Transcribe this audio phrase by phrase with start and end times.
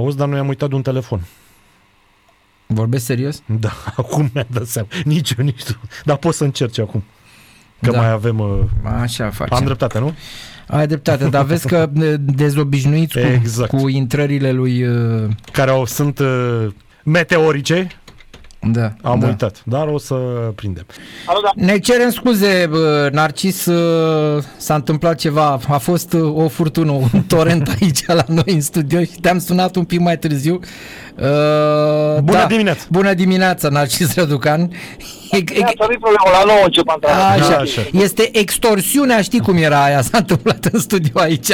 [0.00, 1.20] Auzi, dar noi am uitat de un telefon.
[2.66, 3.42] Vorbesc serios?
[3.46, 4.88] Da, acum mi-a dat seama.
[5.04, 5.80] Nici eu, nici tu.
[6.04, 7.04] Dar poți să încerci acum.
[7.80, 7.96] Că Da.
[8.00, 8.38] mai avem...
[8.38, 8.58] Uh,
[9.00, 9.56] Așa facem.
[9.56, 10.14] am dreptate, nu?
[10.68, 13.70] Ai dreptate, dar vezi că ne dezobișnuiți cu, Exact.
[13.70, 14.82] cu intrările lui...
[14.86, 16.66] uh, Care au, sunt uh,
[17.04, 17.86] meteorice.
[18.72, 19.26] Da, Am da.
[19.26, 19.62] uitat.
[19.64, 20.14] Dar o să
[20.54, 20.86] prindem.
[21.26, 21.64] Alo, da.
[21.66, 27.22] Ne cerem scuze, bă, Narcis, uh, s-a întâmplat ceva, a fost uh, o furtună, un
[27.26, 30.60] torent aici la noi în studio și te-am sunat un pic mai târziu.
[31.20, 32.82] Uh, Bună dimineața!
[32.90, 34.60] Bună dimineața, Narcis Răducan.
[35.30, 37.52] E- e- Ia, să nu-i problemă, la 9 încep antrenamentul.
[37.52, 37.56] Așa.
[37.56, 37.80] Așa.
[37.92, 41.50] Este extorsiunea, știi cum era aia, s-a întâmplat în studio aici.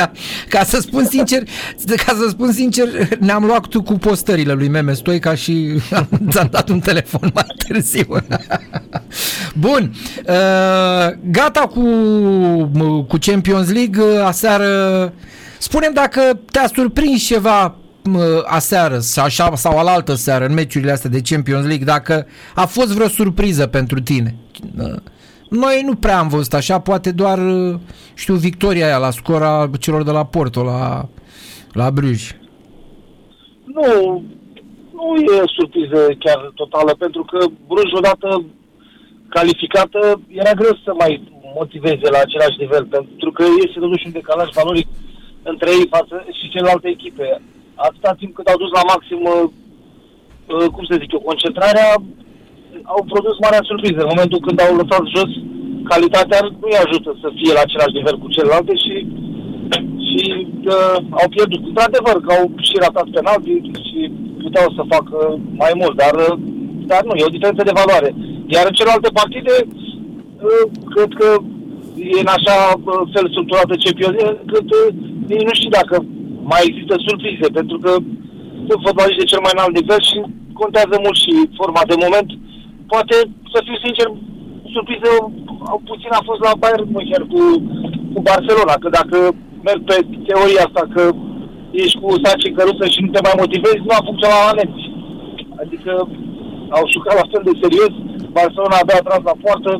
[0.48, 1.42] Ca să spun sincer,
[2.06, 2.88] ca să spun sincer,
[3.18, 5.68] ne-am luat tu cu postările lui Meme Stoica și
[6.30, 8.06] ți-am dat un telefon mai târziu.
[9.54, 9.92] Bun,
[10.28, 10.34] uh,
[11.30, 11.82] gata cu,
[13.08, 15.12] cu Champions League uh, aseară.
[15.58, 17.72] Spunem dacă te-a surprins ceva uh,
[18.44, 22.92] aseară sau așa sau alaltă seară în meciurile astea de Champions League, dacă a fost
[22.94, 24.34] vreo surpriză pentru tine.
[24.78, 24.96] Uh,
[25.48, 27.78] Noi nu prea am văzut așa, poate doar, uh,
[28.14, 31.08] știu, victoria aia la scora celor de la Porto, la,
[31.72, 32.34] la Bruges.
[33.64, 34.22] Nu,
[34.92, 38.44] nu e surpriză chiar totală, pentru că Bruj odată
[39.28, 41.12] calificată, era greu să mai
[41.54, 44.86] motiveze la același nivel, pentru că este totuși un decalaj valoric
[45.42, 47.40] între ei față și celelalte echipe.
[47.86, 49.44] Atâta timp cât au dus la maxim, uh,
[50.54, 51.88] uh, cum să zic eu, concentrarea,
[52.94, 54.00] au produs marea surpriză.
[54.02, 55.30] În momentul când au lăsat jos,
[55.90, 58.94] calitatea nu îi ajută să fie la același nivel cu celelalte și
[60.10, 60.24] și
[60.74, 61.62] uh, au pierdut.
[61.70, 63.52] Într-adevăr că au și ratat penalti
[63.88, 63.98] și
[64.42, 65.16] puteau să facă
[65.62, 66.34] mai mult, dar, uh,
[66.90, 68.10] dar nu, e o diferență de valoare.
[68.54, 70.64] Iar în celelalte partide, uh,
[70.94, 71.28] cred că
[72.14, 74.86] e în așa uh, fel structurată Champions încât uh,
[75.30, 75.94] nici nu știu dacă
[76.50, 77.92] mai există surprize, pentru că
[78.66, 80.16] sunt fotbaliști de cel mai înalt nivel și
[80.60, 82.28] contează mult și forma de moment.
[82.92, 83.16] Poate,
[83.52, 84.08] să fiu sincer,
[84.74, 85.10] surpriză
[85.70, 87.40] au- puțin a fost la Bayern München cu,
[88.12, 89.16] cu Barcelona, că dacă
[89.66, 89.96] merg pe
[90.28, 91.02] teoria asta că
[91.82, 94.84] ești cu saci în căruță și nu te mai motivezi, nu a funcționat la nemți.
[95.62, 95.92] Adică
[96.76, 97.92] au jucat la fel de serios,
[98.38, 99.72] Barcelona abia a tras la poartă,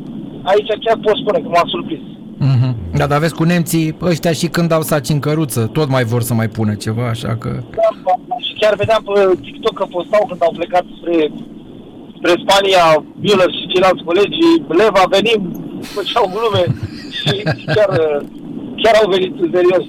[0.51, 2.05] aici chiar pot spune că m-a surprins.
[3.01, 3.07] Mm-hmm.
[3.07, 6.21] Da, dar vezi cu nemții, ăștia și când au saci în căruță, tot mai vor
[6.21, 7.49] să mai pună ceva, așa că...
[7.75, 7.89] Da,
[8.45, 11.31] și chiar vedeam pe TikTok că postau când au plecat spre,
[12.17, 12.85] spre Spania,
[13.23, 15.41] Müller și ceilalți colegi, Leva, venim,
[15.81, 16.63] făceau glume
[17.17, 17.33] și
[17.75, 17.89] chiar,
[18.81, 19.85] chiar au venit în serios.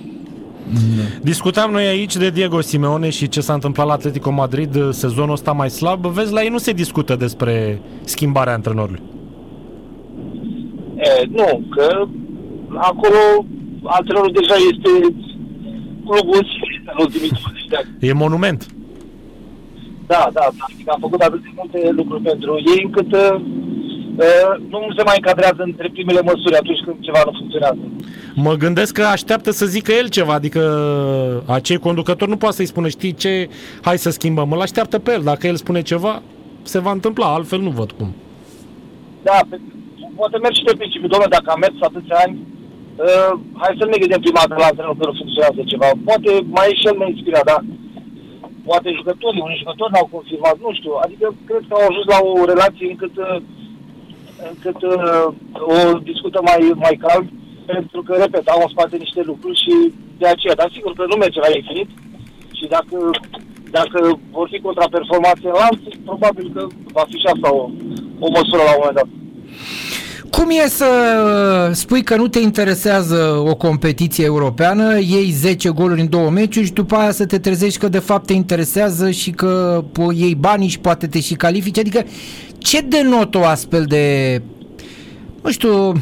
[1.23, 5.33] Discutam noi aici de Diego Simeone și ce s-a întâmplat la Atletico Madrid uh, sezonul
[5.33, 6.07] ăsta mai slab.
[6.07, 9.03] Vezi, la ei nu se discută despre schimbarea antrenorului.
[10.97, 12.07] E, nu, că
[12.77, 13.21] acolo
[13.85, 14.91] antrenorul deja este
[16.07, 17.89] clubul în sine în ultimii 20 de ani.
[18.01, 18.67] E monument.
[20.07, 23.35] Da, da, practic a făcut atât de multe lucruri pentru ei încât uh,
[24.17, 27.79] uh, nu se mai încadrează între primele măsuri atunci când ceva nu funcționează.
[28.35, 30.63] Mă gândesc că așteaptă să zică el ceva, adică
[31.47, 33.49] acei conducători nu poate să-i spună, știi ce,
[33.83, 36.23] hai să schimbăm, îl așteaptă pe el, dacă el spune ceva,
[36.63, 38.15] se va întâmpla, altfel nu văd cum.
[39.23, 39.61] Da, pe,
[40.17, 42.39] poate merge și de principiu, domnule, dacă am mers atâția ani,
[43.07, 45.89] uh, hai să ne gândim prima dată la antrenor că nu funcționează ceva.
[46.09, 47.61] Poate mai e și el neinspirat, dar
[48.69, 50.95] poate jucătorii, unii jucători n-au confirmat, nu știu.
[51.05, 53.39] Adică cred că au ajuns la o relație încât, uh,
[54.53, 55.27] încât uh,
[55.75, 55.77] o
[56.11, 57.27] discută mai, mai cald,
[57.73, 59.75] pentru că, repet, au în spate niște lucruri și
[60.21, 61.89] de aceea, dar sigur că nu merge la infinit
[62.59, 62.99] și dacă,
[63.79, 63.99] dacă
[64.31, 66.63] vor fi contraperformanțe în lanț, probabil că
[66.97, 67.63] va fi și asta o,
[68.27, 69.09] o măsură la un moment dat.
[70.37, 70.87] Cum e să
[71.69, 76.67] uh, spui că nu te interesează o competiție europeană, iei 10 goluri în două meciuri
[76.67, 80.35] și după aia să te trezești că de fapt te interesează și că po- iei
[80.35, 81.79] banii și poate te și califici?
[81.79, 82.05] Adică
[82.59, 84.43] ce denotă o astfel de,
[85.43, 85.93] nu știu,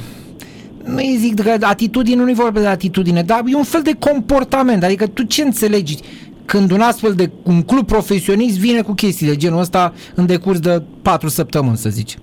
[0.84, 4.84] nu îi zic că atitudine, nu-i vorba de atitudine, dar e un fel de comportament.
[4.84, 5.96] Adică tu ce înțelegi
[6.44, 10.58] când un astfel de un club profesionist vine cu chestii de genul ăsta în decurs
[10.58, 12.20] de patru săptămâni, să zicem?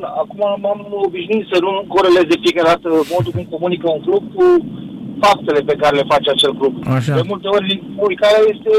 [0.00, 4.22] Bun, acum m-am obișnuit să nu corelez de fiecare dată modul cum comunică un club
[4.36, 4.44] cu
[5.24, 6.74] faptele pe care le face acel club.
[6.96, 7.14] Așa.
[7.18, 8.72] De multe ori comunicarea este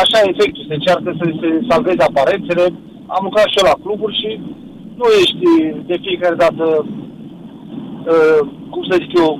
[0.00, 2.64] așa efectul, se încearcă să se salveze aparențele.
[3.16, 4.30] Am lucrat și eu la cluburi și
[5.00, 5.46] nu ești
[5.90, 6.64] de fiecare dată,
[8.12, 8.40] uh,
[8.72, 9.30] cum să zic eu,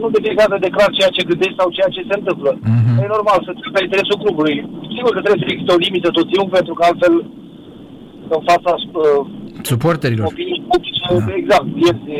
[0.00, 2.50] nu de fiecare dată declar ceea ce gândești sau ceea ce se întâmplă.
[2.74, 2.94] Mhm.
[3.02, 4.56] E normal să ții pe interesul clubului.
[4.96, 7.14] Sigur că trebuie să existe o limită tot timpul, pentru că altfel
[8.36, 9.26] în fața uh,
[9.72, 10.26] Suporterilor.
[10.32, 12.14] opinii publice, exact, pierzi,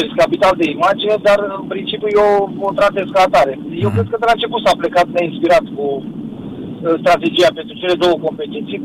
[0.00, 2.28] ești capital de imagine, dar în principiu eu
[2.66, 3.54] o tratez ca atare.
[3.84, 3.94] Eu Mhm.
[3.96, 8.80] cred că de la început s-a plecat neinspirat cu uh, strategia pentru cele două competiții.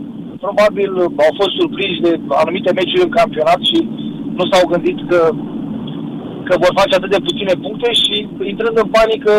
[0.46, 2.12] Probabil uh, au fost surprinși de
[2.44, 3.78] anumite meciuri în campionat și
[4.38, 5.20] nu s-au gândit că,
[6.48, 8.16] că vor face atât de puține puncte și
[8.52, 9.34] intrând în panică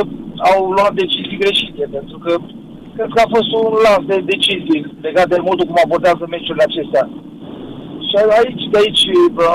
[0.50, 2.32] au luat decizii greșite, pentru că
[2.96, 7.04] cred că a fost un lans de decizii legat de modul cum abordează meciurile acestea.
[8.06, 9.04] Și aici, de aici,
[9.36, 9.46] bă,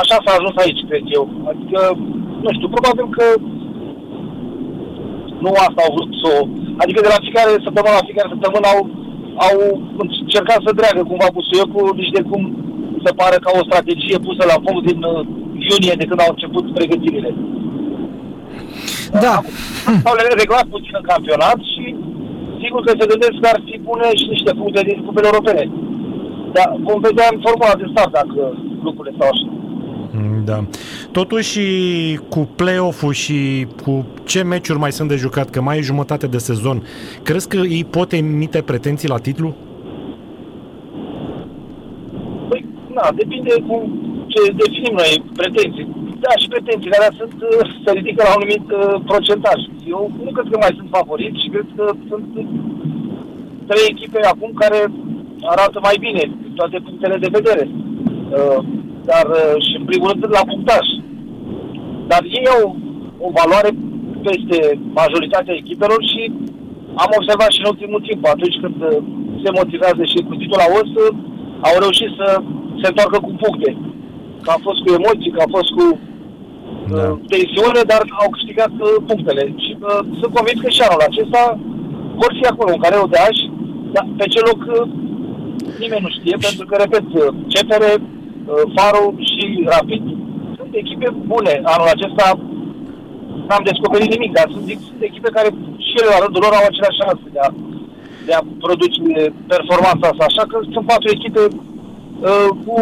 [0.00, 1.24] așa s-a ajuns aici, cred eu.
[1.50, 1.80] Adică,
[2.44, 3.26] nu știu, probabil că
[5.44, 6.38] nu asta au vrut să o...
[6.82, 8.80] Adică de la fiecare săptămână la fiecare săptămână au,
[9.46, 9.56] au
[10.02, 12.42] încercat să dreagă cumva busuiocul, nici de cum
[13.04, 15.20] să pară ca o strategie pusă la punct din uh,
[15.68, 17.30] iunie, de când au început pregătirile.
[19.24, 19.36] Da.
[20.08, 21.84] Au le reglat puțin în campionat și
[22.62, 25.64] sigur că se gândesc că ar fi bune și niște puncte din cupele europene.
[26.56, 28.40] Dar vom vedea în formula de start dacă
[28.86, 29.46] lucrurile stau așa.
[30.14, 30.64] Mm, Da.
[31.12, 31.60] Totuși,
[32.28, 36.38] cu play-off-ul și cu ce meciuri mai sunt de jucat, că mai e jumătate de
[36.38, 36.82] sezon,
[37.22, 39.54] crezi că ei pot emite pretenții la titlu?
[42.48, 42.64] Păi,
[42.94, 43.90] na, depinde cu
[44.26, 45.88] ce definim noi pretenții.
[46.24, 49.60] Da, și pretențiile alea sunt, uh, se ridică la un anumit uh, procentaj.
[49.94, 52.46] Eu nu cred că mai sunt favoriți și cred că sunt uh,
[53.68, 54.80] trei echipe acum care
[55.54, 57.64] arată mai bine din toate punctele de vedere.
[57.70, 58.58] Uh,
[59.10, 60.86] dar uh, și în primul rând la punctaj.
[62.10, 62.62] Dar ei au
[63.26, 63.70] o valoare
[64.28, 64.58] peste
[65.00, 66.22] majoritatea echipelor și
[67.02, 68.98] am observat și în ultimul timp, atunci când uh,
[69.42, 71.12] se motivează și cu titlul la os, uh,
[71.68, 72.28] au reușit să
[72.80, 73.70] se întoarcă cu puncte.
[74.44, 75.84] Că a fost cu emoții, că a fost cu
[76.88, 77.02] Da.
[77.02, 79.44] uh, tensiune, dar au câștigat uh, punctele.
[79.64, 81.42] Și uh, sunt convins că și anul acesta
[82.20, 83.42] vor fi acolo, un careu de ași,
[83.94, 84.88] dar pe ce loc uh,
[85.82, 89.44] nimeni nu știe, pentru că, repet, uh, CFR, uh, Faro și
[89.74, 90.02] Rapid
[90.56, 91.54] sunt echipe bune.
[91.74, 92.26] Anul acesta
[93.46, 95.48] n-am descoperit nimic, dar sunt, sunt echipe care
[95.86, 97.48] și ele la rândul lor au aceleași șanse de a,
[98.26, 98.98] de a produce
[99.52, 100.24] performanța asta.
[100.26, 102.76] Așa că sunt patru echipe uh, cu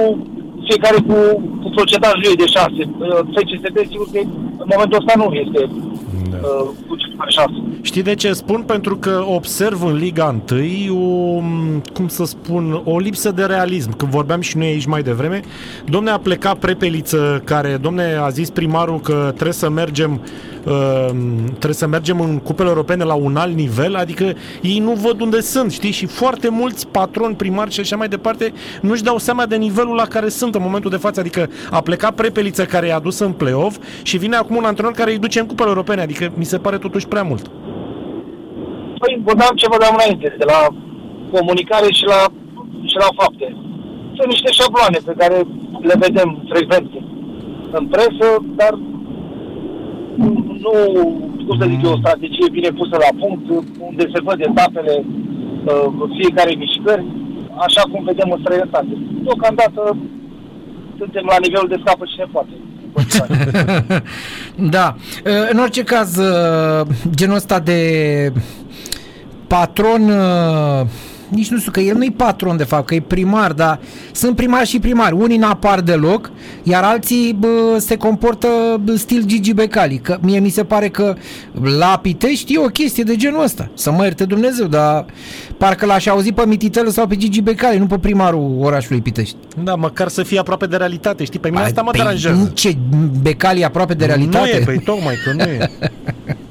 [0.70, 1.17] fiecare cu,
[1.62, 2.82] cu procentajul ei de șanse.
[2.99, 4.19] Uh, FCSB, sigur că
[4.62, 5.61] în momentul ăsta nu este
[6.32, 6.37] Da.
[6.49, 7.61] uh, cu cel mai șanse.
[7.82, 8.62] Știi de ce spun?
[8.62, 11.43] Pentru că observ în Liga 1 o,
[11.93, 13.97] cum să spun, o lipsă de realism.
[13.97, 15.41] Când vorbeam și noi aici mai devreme,
[15.85, 20.21] domne a plecat Prepeliță, care, domne, a zis primarul că trebuie să mergem
[20.65, 21.09] uh,
[21.49, 24.32] trebuie să mergem în cupele europene la un alt nivel, adică
[24.62, 25.91] ei nu văd unde sunt, știi?
[25.91, 30.06] Și foarte mulți patroni, primari și așa mai departe nu-și dau seama de nivelul la
[30.06, 33.79] care sunt în momentul de față, adică a plecat Prepeliță care i-a dus în play-off
[34.03, 36.79] și vine acum un antrenor care îi duce în cupele europene, adică mi se pare
[36.79, 37.50] totuși prea mult.
[39.00, 40.61] Păi, vorbeam ce vorbeam înainte, de la
[41.35, 42.20] comunicare și la,
[42.91, 43.47] și la fapte.
[44.17, 45.37] Sunt niște șabloane pe care
[45.88, 46.91] le vedem frecvent
[47.79, 48.29] în presă,
[48.61, 48.73] dar
[50.64, 50.75] nu,
[51.47, 53.44] cum să zic eu, o strategie bine pusă la punct,
[53.88, 55.87] unde se văd etapele uh,
[56.19, 57.05] fiecare mișcări,
[57.67, 58.93] așa cum vedem în străinătate.
[59.25, 59.96] Deocamdată
[60.99, 62.55] suntem la nivelul de scapă cine poate.
[64.76, 64.96] da.
[65.50, 66.19] În orice caz,
[67.14, 67.79] genul ăsta de
[69.56, 70.02] patron
[71.31, 73.81] nici nu știu că el nu-i patron de fapt, că e primar, dar
[74.12, 75.14] sunt primari și primari.
[75.14, 76.31] Unii n-apar deloc,
[76.62, 78.49] iar alții bă, se comportă
[78.97, 79.99] stil Gigi Becali.
[79.99, 81.17] Că mie mi se pare că
[81.79, 83.70] la Pitești e o chestie de genul ăsta.
[83.75, 85.05] Să mă ierte Dumnezeu, dar
[85.58, 89.36] parcă l-aș auzi pe Mititelu sau pe Gigi Becali, nu pe primarul orașului Pitești.
[89.63, 91.39] Da, măcar să fie aproape de realitate, știi?
[91.39, 92.51] Pe mine asta mă Păi, deranjează.
[92.55, 92.77] Ce,
[93.22, 94.51] Becali e aproape de realitate?
[94.53, 95.70] Nu e, păi tocmai că nu e.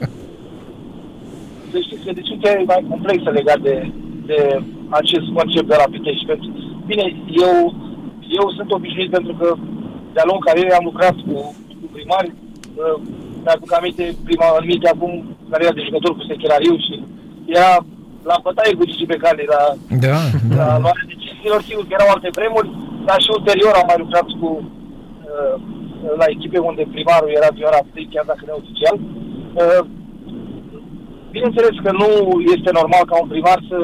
[2.00, 3.76] Să știți că discuția e mai complexă legat de,
[4.30, 4.40] de
[5.00, 6.26] acest concept de la Pitești.
[6.32, 6.50] Pentru,
[6.90, 7.06] bine,
[7.48, 7.56] eu,
[8.40, 9.48] eu sunt obișnuit pentru că
[10.14, 11.36] de-a lungul carierei am lucrat cu,
[11.80, 12.30] cu primari.
[12.82, 12.98] Uh,
[13.44, 15.12] mi-aduc aminte prima anumite acum
[15.52, 16.94] cariera de jucător cu Sechelariu și
[17.56, 17.72] era
[18.30, 19.62] la bătaie cu Gigi Becali, la,
[20.06, 20.20] Da,
[20.60, 20.78] la da.
[20.84, 21.62] luarea deciziilor.
[21.68, 22.70] Sigur că erau alte vremuri,
[23.08, 25.56] dar și ulterior am mai lucrat cu uh,
[26.22, 28.96] la echipe unde primarul era Viora Raptei, chiar dacă neoficial.
[29.62, 29.84] Uh,
[31.32, 32.10] Bineînțeles că nu
[32.56, 33.78] este normal ca un primar să,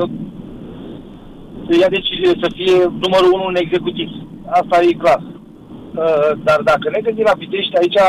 [1.66, 4.10] să ia decizie să fie numărul unu în executiv.
[4.60, 5.22] Asta e clar.
[5.24, 8.00] Uh, Dar dacă ne gândim la Pitești, aici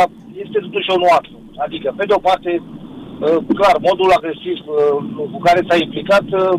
[0.44, 1.34] este totuși o nuanță.
[1.64, 6.54] Adică, pe de o parte, uh, clar, modul agresiv uh, cu care s-a implicat, uh,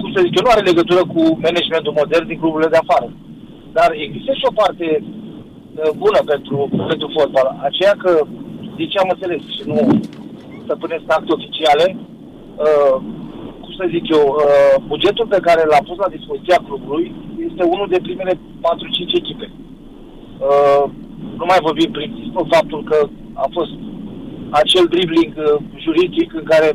[0.00, 3.08] cum să zic eu, nu are legătură cu managementul modern din cluburile de afară.
[3.76, 6.56] Dar există și o parte uh, bună pentru,
[6.90, 7.48] pentru fotbal.
[7.68, 8.12] Aceea că,
[8.76, 9.78] din ce am înțeles, și nu
[10.66, 11.86] să puneți acte oficiale,
[12.64, 12.96] uh,
[13.62, 17.04] cum să zic eu, uh, bugetul pe care l-a pus la dispoziția clubului
[17.48, 19.46] este unul de primele 4-5 echipe.
[20.48, 20.84] Uh,
[21.38, 22.10] nu mai vorbim prin
[22.54, 22.98] faptul că
[23.44, 23.74] a fost
[24.62, 25.46] acel dribbling uh,
[25.84, 26.68] juridic în care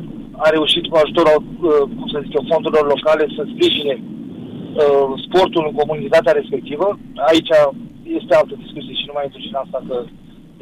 [0.44, 5.62] a reușit cu ajutorul, uh, cum să zic eu, fondurilor locale să sprijine uh, sportul
[5.68, 6.86] în comunitatea respectivă.
[7.30, 7.52] Aici
[8.18, 9.96] este altă discuție și nu mai intru și în asta că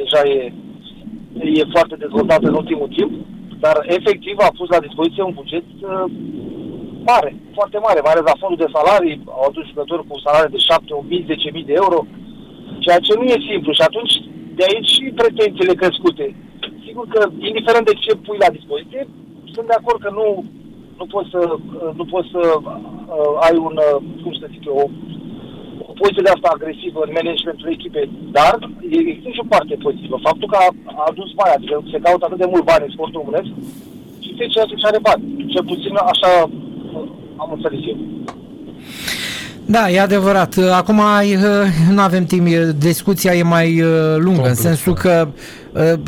[0.00, 0.40] deja e,
[1.60, 3.12] e foarte dezvoltată în ultimul timp,
[3.64, 6.04] dar efectiv a pus la dispoziție un buget uh,
[7.10, 10.60] mare, foarte mare, mai ales la fondul de salarii, au adus jucători cu salarii de
[10.68, 11.98] 7, 8.000, 10.000 de euro,
[12.84, 14.14] ceea ce nu e simplu și atunci
[14.58, 16.26] de aici și pretențiile crescute.
[16.86, 19.02] Sigur că, indiferent de ce pui la dispoziție,
[19.54, 20.26] sunt de acord că nu,
[20.98, 21.40] nu poți să,
[21.98, 24.90] nu poți să uh, ai un, uh, cum să zic eu,
[25.98, 28.54] o, o poziție de asta agresivă în managementul echipei, dar
[29.00, 30.16] există și o parte pozitivă.
[30.28, 30.68] Faptul că a,
[31.00, 33.50] a adus bani, adică se caută atât de mult bani în sportul românesc
[34.24, 35.22] și se ceea ce are bani.
[35.52, 36.30] Cel puțin așa
[37.42, 37.98] am înțeles eu.
[39.74, 40.52] Da, e adevărat.
[40.80, 41.00] Acum
[41.90, 42.46] nu avem timp,
[42.90, 43.68] discuția e mai
[44.26, 45.00] lungă, Complet, în sensul da.
[45.00, 45.28] că,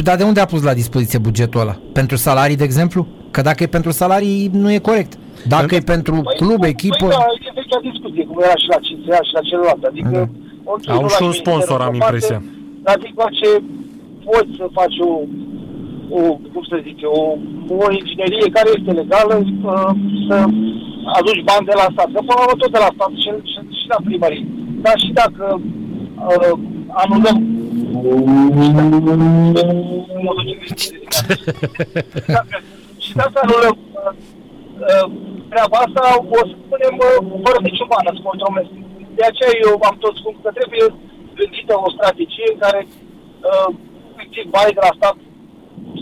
[0.02, 1.76] dar de unde a pus la dispoziție bugetul ăla?
[1.92, 3.06] Pentru salarii, de exemplu?
[3.30, 5.18] Că dacă e pentru salarii, nu e corect.
[5.54, 7.06] Dacă păi, e pentru păi, club, păi, echipă...
[7.06, 9.82] Păi, da, e vechea discuție, cum era și la CSA și la celălalt.
[9.90, 10.25] Adică, da.
[10.73, 12.42] okay, Au și un sponsor, am impresia.
[12.85, 13.50] Dar zic, ce
[14.25, 15.11] poți să faci o,
[16.16, 16.20] o,
[16.52, 17.20] cum să zic, o,
[17.82, 19.35] o inginerie care este legală,
[20.28, 20.37] să
[21.18, 22.09] aduci bani de la stat.
[22.14, 24.47] Că până la urmă tot de la stat și, și, și la primării.
[24.85, 25.61] Dar și dacă
[26.28, 26.54] uh,
[27.02, 27.38] anulăm
[33.04, 34.12] și dacă anulăm uh,
[34.78, 35.11] uh,
[35.52, 36.04] treaba asta,
[36.38, 38.73] o să spunem uh, fără niciun ban în sport românesc.
[39.19, 40.85] De aceea eu am tot spus că trebuie
[41.40, 43.69] gândită o strategie în care uh,
[44.12, 45.16] efectiv banii de la stat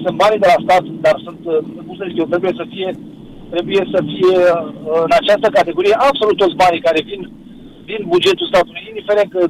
[0.03, 2.91] sunt banii de la stat, dar sunt, uh, cum să zic eu, trebuie să fie
[3.55, 7.23] trebuie să fie uh, în această categorie absolut toți banii care vin
[7.91, 9.41] din bugetul statului, indiferent că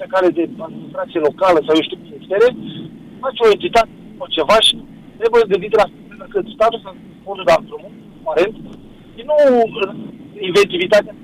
[0.00, 2.46] pe care de administrație locală sau eu știu ministere,
[3.24, 4.74] face o entitate sau ceva și
[5.20, 5.86] trebuie gândit la
[6.32, 6.90] că statul să
[7.24, 8.54] fondul de drumul, aparent,
[9.14, 9.94] și nu uh,
[10.48, 11.14] inventivitatea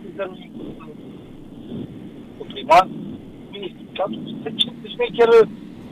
[2.38, 2.88] cu primar,
[3.50, 3.86] ministrul,
[4.42, 5.30] deci, deci nu chiar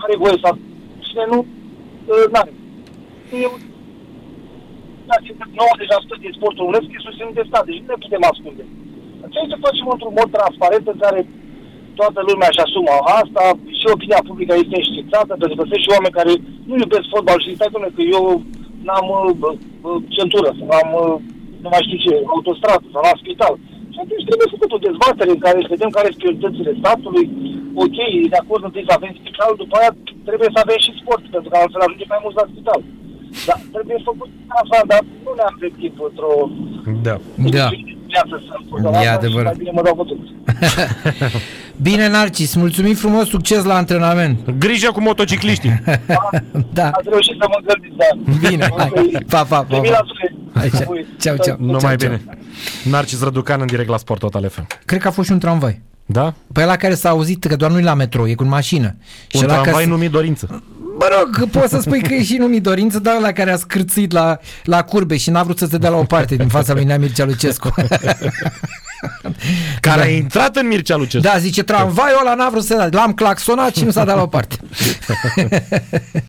[0.05, 0.51] are voie să
[1.07, 1.39] cine nu,
[2.33, 2.53] nu are.
[3.33, 3.49] E
[5.19, 8.65] 90% din sportul românesc e susținut de stat, deci nu ne putem ascunde.
[9.33, 11.21] Trebuie să facem într-un mod transparent în care
[12.01, 13.45] toată lumea își asumă asta
[13.79, 16.33] și opinia publică este înștiințată, pentru că sunt și oameni care
[16.69, 18.25] nu iubesc fotbal și stai că eu
[18.87, 19.53] n-am uh,
[19.87, 21.15] uh, centură, sau am, uh,
[21.63, 23.55] nu mai știu ce, autostradă sau la spital.
[23.93, 27.27] Și atunci trebuie făcut o dezbatere în care să vedem care sunt prioritățile statului.
[27.85, 27.99] Ok,
[28.33, 29.93] de acord întâi să avem spital, după aia
[30.29, 32.81] trebuie să avem și sport, pentru că altfel ajunge mai mult la spital.
[33.49, 36.33] Da, trebuie făcut asta, dar nu ne-am timp într-o...
[37.09, 37.17] Da.
[37.57, 37.67] Da.
[39.03, 39.55] E adevărat.
[39.57, 39.97] Bine, mă dau
[41.83, 44.51] Bine, Narcis, mulțumim frumos, succes la antrenament.
[44.59, 45.83] Grijă cu motocicliștii.
[46.79, 46.91] da.
[46.91, 48.49] Ați reușit să mă gândiți, da.
[48.49, 49.25] Bine, hai.
[49.29, 49.81] Pa, pa, pa.
[49.81, 50.05] pa.
[51.21, 51.57] Ceau, ceau.
[51.61, 52.25] Numai bine.
[52.85, 54.67] Narcis Răducan în direct la Sport Total FM.
[54.85, 55.83] Cred că a fost și un tramvai.
[56.07, 56.35] Da?
[56.53, 58.97] Păi la care s-a auzit că doar nu e la metro, e cu mașină.
[59.33, 59.89] Un și tramvai că...
[59.89, 60.63] numit dorință.
[60.99, 64.13] Mă rog, poți să spui că e și numit dorință, dar la care a scârțit
[64.13, 66.85] la, la curbe și n-a vrut să se dea la o parte din fața lui
[66.85, 67.75] Nea Mircea Lucescu.
[69.81, 70.07] care da.
[70.07, 71.27] a intrat în Mircea Lucescu.
[71.29, 72.89] Da, zice, tramvaiul ăla n-a vrut să se dea.
[73.01, 74.57] L-am claxonat și nu s-a dat la o parte.